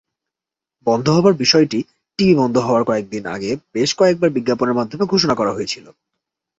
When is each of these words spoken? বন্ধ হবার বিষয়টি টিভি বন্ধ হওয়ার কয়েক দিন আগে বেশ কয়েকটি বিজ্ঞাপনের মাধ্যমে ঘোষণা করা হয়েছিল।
বন্ধ 0.87 1.05
হবার 1.09 1.33
বিষয়টি 1.33 1.79
টিভি 2.19 2.33
বন্ধ 2.35 2.55
হওয়ার 2.57 2.83
কয়েক 2.83 3.05
দিন 3.09 3.23
আগে 3.25 3.51
বেশ 3.73 3.89
কয়েকটি 3.95 4.27
বিজ্ঞাপনের 4.29 4.77
মাধ্যমে 4.77 5.05
ঘোষণা 5.05 5.35
করা 5.35 5.51
হয়েছিল। 5.53 5.85